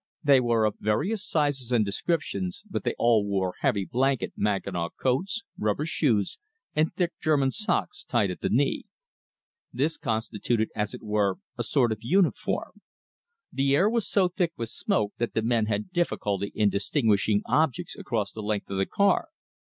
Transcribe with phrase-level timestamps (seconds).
[0.23, 5.43] They were of various sizes and descriptions, but they all wore heavy blanket mackinaw coats,
[5.59, 6.39] rubber shoes,
[6.75, 8.85] and thick German socks tied at the knee.
[9.71, 12.81] This constituted, as it were, a sort of uniform.
[13.53, 17.95] The air was so thick with smoke that the men had difficulty in distinguishing objects
[17.95, 19.27] across the length of the car.